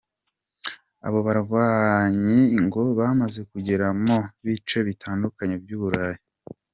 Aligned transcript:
Abo 1.07 1.19
barwanyi 1.27 2.39
ngo 2.65 2.81
bamaze 2.99 3.41
kugera 3.51 3.87
mu 4.05 4.17
bice 4.45 4.77
bitandukanye 4.87 5.55
by’u 5.65 5.79
Burayi. 5.83 6.21